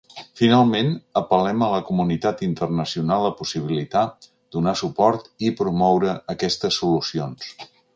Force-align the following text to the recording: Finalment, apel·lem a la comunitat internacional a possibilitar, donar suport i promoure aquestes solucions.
Finalment, 0.39 0.87
apel·lem 1.21 1.65
a 1.65 1.67
la 1.73 1.81
comunitat 1.89 2.41
internacional 2.49 3.29
a 3.29 3.33
possibilitar, 3.43 4.05
donar 4.59 4.77
suport 4.85 5.33
i 5.51 5.57
promoure 5.63 6.21
aquestes 6.37 6.85
solucions. 6.85 7.51